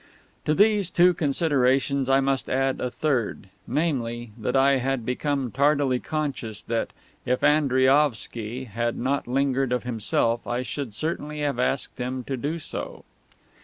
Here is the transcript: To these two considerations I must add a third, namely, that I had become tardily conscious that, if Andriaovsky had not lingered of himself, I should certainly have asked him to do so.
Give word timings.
To 0.45 0.55
these 0.55 0.89
two 0.89 1.13
considerations 1.13 2.09
I 2.09 2.21
must 2.21 2.49
add 2.49 2.81
a 2.81 2.89
third, 2.89 3.49
namely, 3.67 4.31
that 4.35 4.55
I 4.55 4.77
had 4.77 5.05
become 5.05 5.51
tardily 5.51 5.99
conscious 5.99 6.63
that, 6.63 6.89
if 7.23 7.43
Andriaovsky 7.43 8.63
had 8.63 8.97
not 8.97 9.27
lingered 9.27 9.71
of 9.71 9.83
himself, 9.83 10.47
I 10.47 10.63
should 10.63 10.95
certainly 10.95 11.41
have 11.41 11.59
asked 11.59 11.99
him 11.99 12.23
to 12.23 12.35
do 12.35 12.57
so. 12.57 13.05